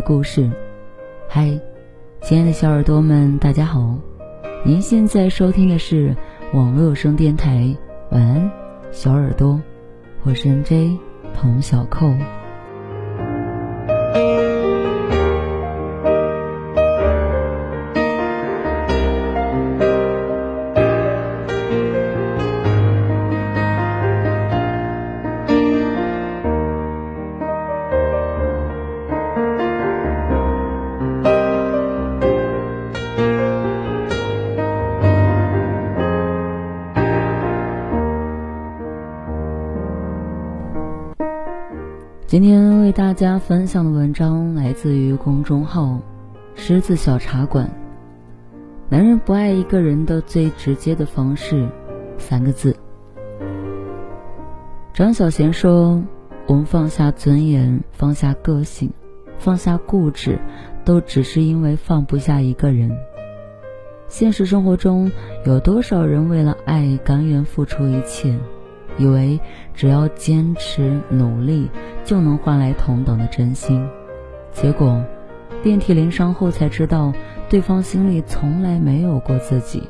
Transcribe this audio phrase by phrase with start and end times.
[0.00, 0.50] 故事。
[1.28, 1.50] 嗨，
[2.22, 3.94] 亲爱的小耳朵们，大家好！
[4.64, 6.14] 您现在收听的是
[6.52, 7.74] 网络有声电台。
[8.10, 8.50] 晚安，
[8.90, 9.60] 小耳朵，
[10.22, 10.98] 我是 N.J.
[11.34, 12.12] 童小扣。
[42.30, 45.98] 今天为大家分享的文章来自于公众号
[46.54, 47.68] “狮子小茶馆”。
[48.88, 51.68] 男人不爱一个人的最直接的方式，
[52.18, 52.76] 三个字。
[54.94, 56.00] 张小娴说
[56.46, 58.92] ：“我们放下尊严，放下个性，
[59.36, 60.38] 放下固执，
[60.84, 62.96] 都只是因为放不下一个人。”
[64.06, 65.10] 现实生活中，
[65.44, 68.38] 有多少人为了爱甘愿付出一切？
[68.98, 69.40] 以为
[69.74, 71.70] 只要坚持努力
[72.04, 73.86] 就能换来同等的真心，
[74.52, 75.02] 结果
[75.62, 77.12] 遍体鳞伤后才知道
[77.48, 79.82] 对方心里从来没有过自己。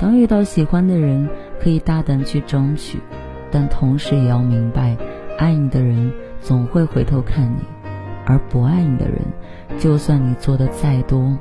[0.00, 1.28] 当遇到喜欢的人，
[1.60, 2.98] 可以大胆去争取，
[3.50, 4.96] 但同时也要明白，
[5.38, 7.62] 爱你的人总会回头看你，
[8.24, 9.18] 而不爱你的人，
[9.78, 11.36] 就算你做的再多，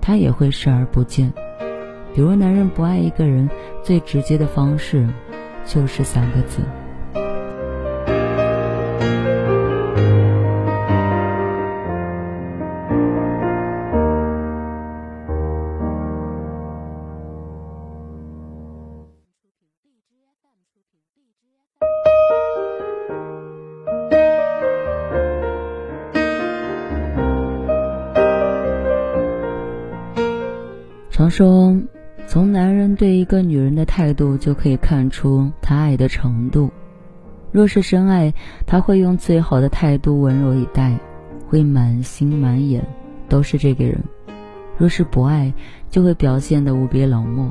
[0.00, 1.32] 他也会视而不见。
[2.12, 3.48] 比如，男人不爱一个人
[3.84, 5.08] 最直接的方式。
[5.72, 6.60] 就是三个字。
[31.12, 31.99] 常说。
[32.30, 36.70] 从男人对一个女人的态度就可以看出他爱的程度。
[37.50, 38.32] 若是深爱，
[38.64, 40.96] 他会用最好的态度温柔以待，
[41.48, 42.86] 会满心满眼
[43.28, 43.96] 都是这个人；
[44.78, 45.52] 若是不爱，
[45.90, 47.50] 就会表现得无比冷漠。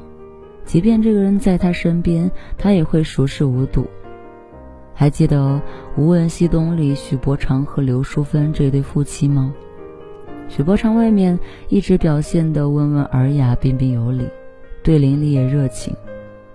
[0.63, 3.85] 即便这个人在他身边，他也会熟视无睹。
[4.93, 5.61] 还记得
[6.01, 9.53] 《无问西东》里许伯常和刘淑芬这对夫妻吗？
[10.47, 14.25] 许伯常外面一直表现得温文尔雅、彬彬有礼。
[14.89, 15.95] 对邻里也热情，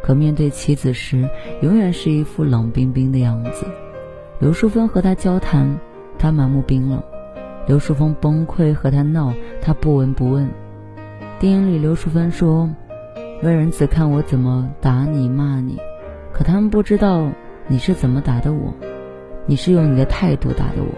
[0.02, 1.24] 可面对妻子时，
[1.62, 3.64] 永远是一副冷冰冰的样子。
[4.40, 5.78] 刘淑芬和他交谈，
[6.18, 6.98] 他满目冰冷；
[7.68, 10.50] 刘淑芬崩溃和他闹，他不闻不问。
[11.38, 12.68] 电影里，刘淑芬说
[13.44, 15.78] ：“外人只看我怎么打你骂你，
[16.32, 17.30] 可他们不知道
[17.68, 18.74] 你是怎么打的我。
[19.46, 20.88] 你是用你的态度打的我，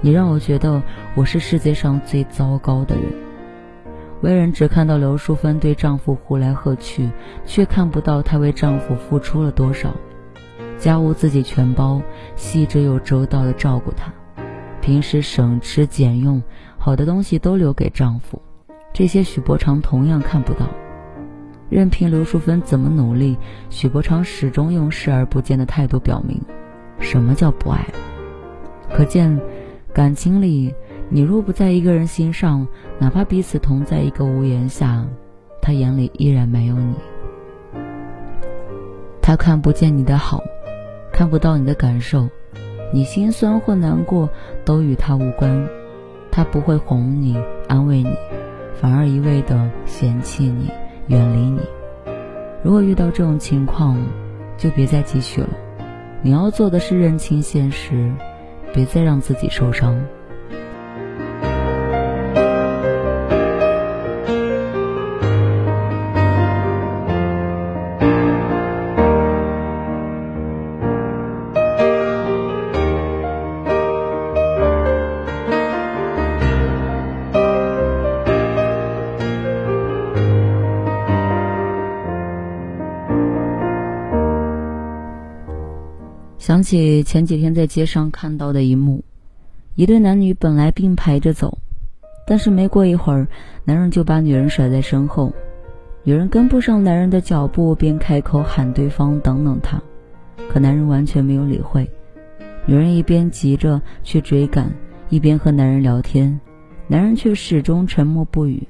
[0.00, 0.82] 你让我觉得
[1.14, 3.04] 我是世界上最糟糕的人。”
[4.22, 7.10] 为人只看到刘淑芬对丈夫呼来喝去，
[7.44, 9.90] 却看不到她为丈夫付出了多少。
[10.78, 12.00] 家务自己全包，
[12.36, 14.12] 细致又周到的照顾他，
[14.80, 16.42] 平时省吃俭用，
[16.78, 18.40] 好的东西都留给丈夫。
[18.92, 20.66] 这些许伯常同样看不到。
[21.70, 23.36] 任凭刘淑芬怎么努力，
[23.70, 26.40] 许伯常始终用视而不见的态度表明，
[26.98, 27.84] 什么叫不爱。
[28.90, 29.40] 可见，
[29.92, 30.74] 感情里。
[31.14, 32.66] 你若不在一个人心上，
[32.98, 35.06] 哪怕彼此同在一个屋檐下，
[35.62, 36.92] 他眼里依然没有你。
[39.22, 40.42] 他看不见你的好，
[41.12, 42.28] 看不到你的感受，
[42.92, 44.28] 你心酸或难过
[44.64, 45.68] 都与他无关。
[46.32, 48.10] 他不会哄你、安慰你，
[48.80, 50.68] 反而一味的嫌弃你、
[51.06, 51.60] 远离你。
[52.64, 53.96] 如果遇到这种情况，
[54.56, 55.50] 就别再继续了。
[56.22, 58.12] 你要做的是认清现实，
[58.72, 59.96] 别再让自己受伤。
[86.44, 89.02] 想起前几天在街上看到的一幕，
[89.76, 91.56] 一对男女本来并排着走，
[92.26, 93.26] 但是没过一会儿，
[93.64, 95.32] 男人就把女人甩在身后，
[96.02, 99.80] 女人跟不上男人的脚步，便开口喊对方等等他，
[100.50, 101.90] 可男人完全没有理会。
[102.66, 104.70] 女人一边急着去追赶，
[105.08, 106.38] 一边和男人聊天，
[106.86, 108.62] 男人却始终沉默不语。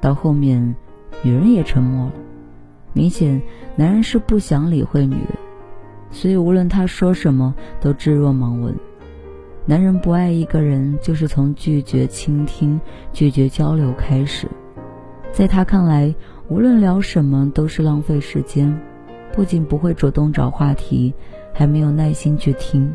[0.00, 0.74] 到后面，
[1.22, 2.12] 女人也沉默了，
[2.92, 3.40] 明显
[3.76, 5.45] 男人是不想理会女人。
[6.10, 8.74] 所以，无论他说什么，都置若罔闻。
[9.64, 12.80] 男人不爱一个人，就是从拒绝倾听、
[13.12, 14.48] 拒绝交流开始。
[15.32, 16.14] 在他看来，
[16.48, 18.80] 无论聊什么都是浪费时间，
[19.32, 21.12] 不仅不会主动找话题，
[21.52, 22.94] 还没有耐心去听。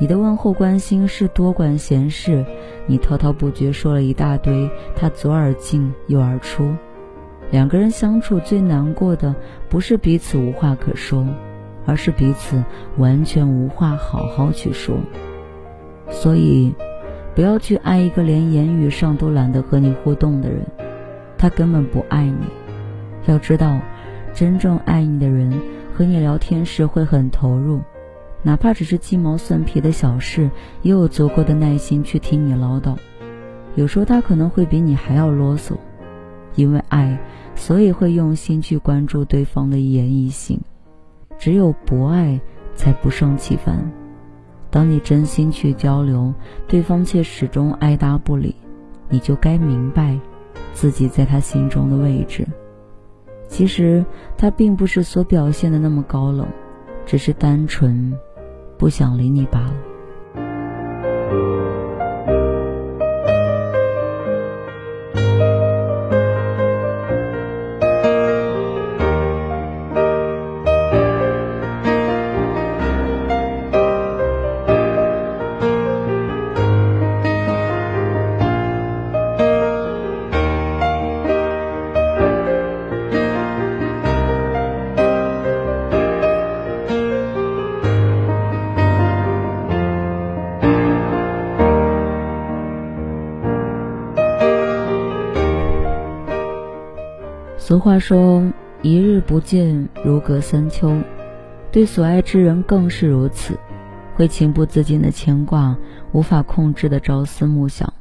[0.00, 2.44] 你的问候关心是多管闲事，
[2.86, 6.74] 你滔滔不绝说了一大堆，他左耳进右耳出。
[7.50, 9.34] 两个人相处最难过的，
[9.68, 11.26] 不是彼此无话可说，
[11.88, 12.62] 而是彼此
[12.98, 14.94] 完全无话好好去说。
[16.10, 16.70] 所以，
[17.34, 20.66] 不要去爱一个连言语上都懒得和你互动的人，
[21.38, 22.46] 他根本不爱你。
[23.24, 23.80] 要知道，
[24.34, 25.50] 真正爱你的人
[25.94, 27.80] 和你聊天时会很投入，
[28.42, 30.50] 哪怕只是鸡毛蒜皮的小事，
[30.82, 32.94] 也有足够的耐心去听你唠叨。
[33.76, 35.72] 有时候他可能会比你还要啰嗦，
[36.54, 37.18] 因为爱，
[37.54, 40.60] 所以会用心去关注对方的一言一行。
[41.38, 42.40] 只有博爱，
[42.74, 43.90] 才不胜其烦。
[44.70, 46.34] 当你真心去交流，
[46.66, 48.54] 对方却始终爱答不理，
[49.08, 50.18] 你就该明白
[50.74, 52.46] 自己在他心中的位置。
[53.48, 54.04] 其实
[54.36, 56.46] 他并不是所表现的那么高冷，
[57.06, 58.12] 只是单纯
[58.76, 59.74] 不想理你罢了。
[97.68, 98.50] 俗话说
[98.80, 101.02] ：“一日不见，如隔三秋。”
[101.70, 103.58] 对所爱之人更是如此，
[104.14, 105.76] 会情不自禁的牵挂，
[106.12, 107.92] 无法控制的朝思暮想。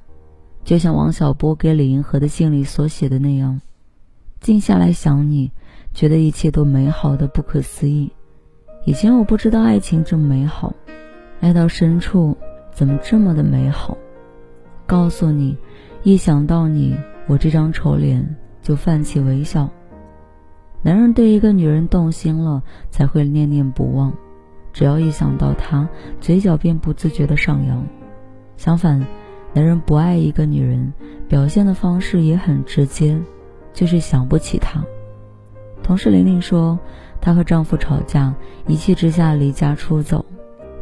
[0.64, 3.60] 就像王小波给李银河的信里所写的那样
[4.40, 5.52] ：“静下来想你，
[5.94, 8.10] 觉得一切都美好的不可思议。
[8.86, 10.74] 以前我不知道爱情这么美好，
[11.42, 12.38] 爱到深处
[12.72, 13.98] 怎么这么的美好？
[14.86, 15.58] 告诉你，
[16.04, 16.96] 一想到你，
[17.28, 18.26] 我这张丑脸。”
[18.68, 19.70] 就泛起微笑。
[20.82, 24.12] 男人对一个女人动心了，才会念念不忘。
[24.74, 25.88] 只要一想到她，
[26.20, 27.88] 嘴角便不自觉的上扬。
[28.58, 29.08] 相反，
[29.54, 30.92] 男人不爱一个女人，
[31.30, 33.18] 表现的方式也很直接，
[33.72, 34.84] 就是想不起她。
[35.82, 36.78] 同事玲玲说，
[37.22, 38.36] 她和丈夫吵架，
[38.68, 40.26] 一气之下离家出走，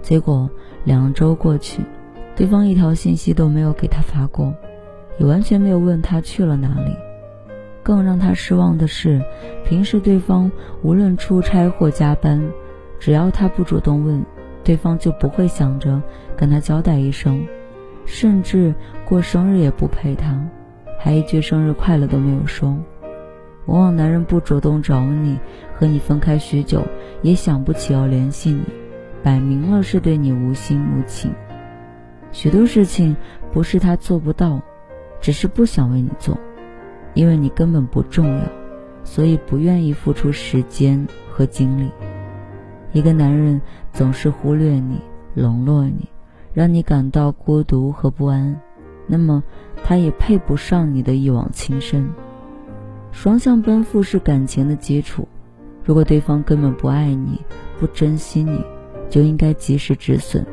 [0.01, 0.49] 结果
[0.85, 1.83] 两周过去，
[2.35, 4.51] 对方一条信息都没有给她发过，
[5.19, 6.91] 也完全没有问她去了哪里。
[7.85, 9.21] 更让他失望的是，
[9.63, 12.43] 平时对方无论出差或加班，
[12.99, 14.25] 只要他不主动问，
[14.63, 16.01] 对方就不会想着
[16.35, 17.45] 跟他交代一声，
[18.03, 18.73] 甚至
[19.07, 20.35] 过生日也不陪他，
[20.97, 22.75] 还一句生日快乐都没有说。
[23.67, 25.37] 往往男人不主动找你，
[25.75, 26.81] 和你分开许久，
[27.21, 28.63] 也想不起要联系你，
[29.21, 31.31] 摆明了是对你无心无情。
[32.31, 33.15] 许多事情
[33.53, 34.59] 不是他做不到，
[35.21, 36.35] 只是不想为你做。
[37.15, 38.41] 因为你根本不重要，
[39.03, 41.89] 所以不愿意付出时间和精力。
[42.91, 43.59] 一个男人
[43.91, 45.01] 总是忽略你、
[45.33, 46.07] 冷落你，
[46.53, 48.55] 让你感到孤独和不安，
[49.07, 49.43] 那么
[49.83, 52.07] 他也配不上你的一往情深。
[53.11, 55.27] 双向奔赴是感情的基础。
[55.83, 57.39] 如果对方根本不爱你、
[57.79, 58.61] 不珍惜你，
[59.09, 60.45] 就应该及时止损。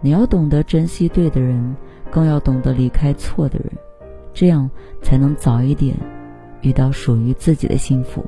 [0.00, 1.76] 你要懂得珍惜对的人，
[2.10, 3.72] 更要懂得离开错的人。
[4.34, 4.68] 这样
[5.00, 5.96] 才能早一点
[6.60, 8.22] 遇到属于自己的幸福。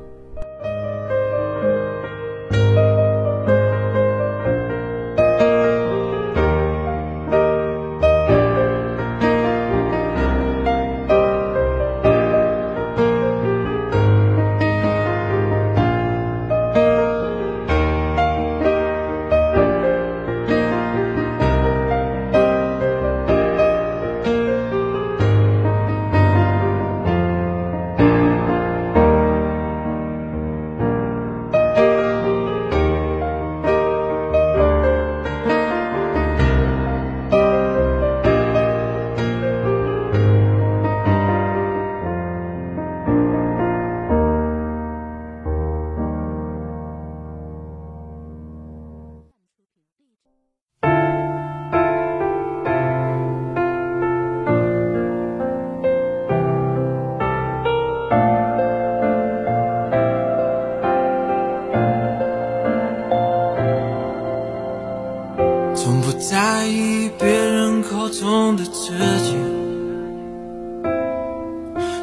[66.18, 68.92] 在意别人口中的自
[69.24, 69.36] 己。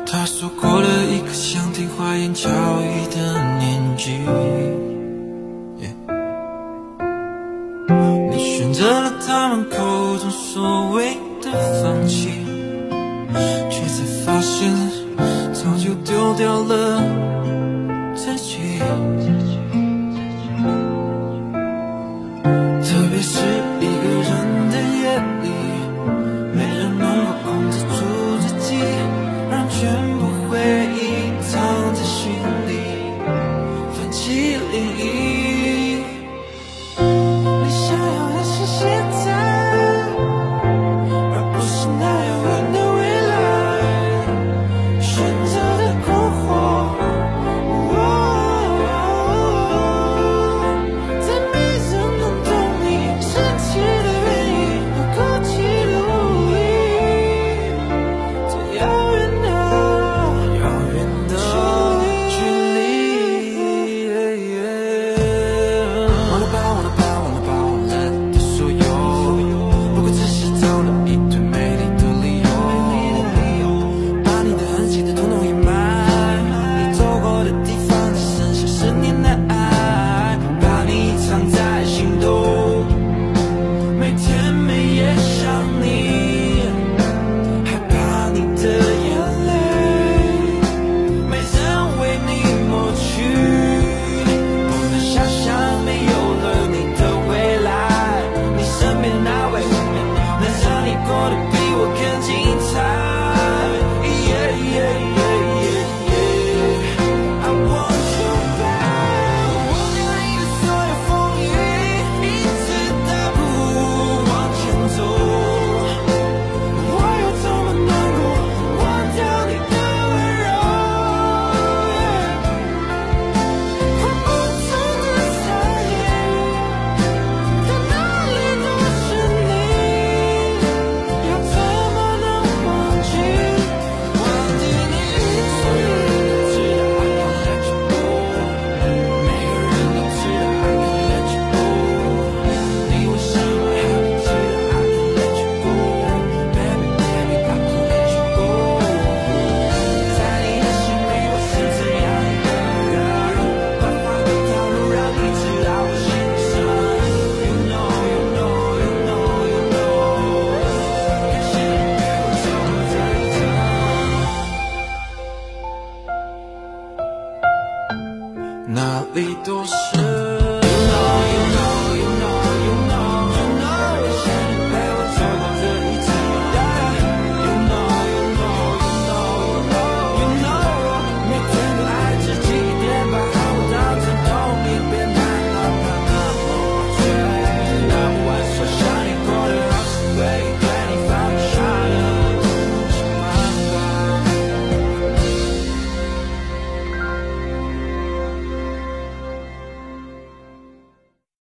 [0.05, 4.19] 他说过了一个想听花言巧语的年纪。
[8.31, 11.51] 你选择了他们口中所谓的
[11.81, 12.29] 放弃，
[13.69, 14.71] 却才发现
[15.53, 17.01] 早就丢掉了
[18.15, 18.79] 自己。